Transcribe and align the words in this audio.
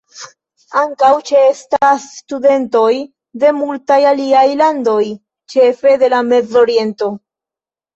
Ankaŭ 0.83 1.11
ĉe-estas 1.29 2.07
studentoj 2.15 2.89
de 3.45 3.55
multaj 3.61 4.01
aliaj 4.15 4.45
landoj, 4.67 5.01
ĉefe 5.57 5.99
de 6.07 6.15
la 6.19 6.29
Mez-Oriento. 6.35 7.17